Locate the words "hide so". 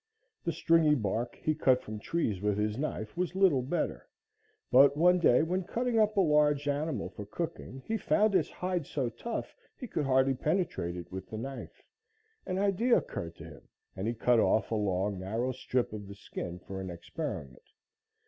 8.49-9.09